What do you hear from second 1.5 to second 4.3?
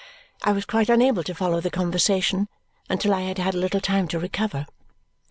the conversation until I had had a little time to